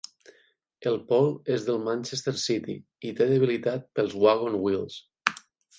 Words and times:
El 0.91 0.95
Paul 1.11 1.29
és 1.57 1.67
del 1.67 1.77
Manchester 1.89 2.33
City 2.47 2.79
i 3.11 3.15
té 3.21 3.31
debilitat 3.35 3.87
pels 4.01 4.21
Wagon 4.27 4.63
Wheels. 4.65 5.03